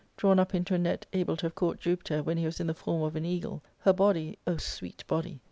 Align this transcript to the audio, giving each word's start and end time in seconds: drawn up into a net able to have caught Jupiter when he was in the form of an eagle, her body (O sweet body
drawn 0.17 0.39
up 0.39 0.55
into 0.55 0.73
a 0.73 0.79
net 0.79 1.05
able 1.13 1.37
to 1.37 1.45
have 1.45 1.53
caught 1.53 1.79
Jupiter 1.79 2.23
when 2.23 2.35
he 2.35 2.45
was 2.45 2.59
in 2.59 2.65
the 2.65 2.73
form 2.73 3.03
of 3.03 3.15
an 3.15 3.23
eagle, 3.23 3.61
her 3.81 3.93
body 3.93 4.35
(O 4.47 4.57
sweet 4.57 5.05
body 5.05 5.39